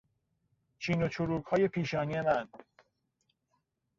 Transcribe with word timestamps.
چین 0.79 1.03
و 1.03 1.07
چروکهای 1.07 1.67
پیشانی 1.67 2.21
من 2.21 2.47